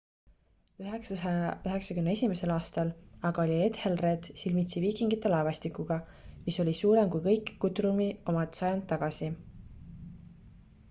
[0.83, 2.87] 991 aastal
[3.29, 5.97] aga oli ethelred silmitsi viikingite laevastikuga
[6.47, 9.29] mis oli suurem kui kõik guthrumi omad sajand tagasi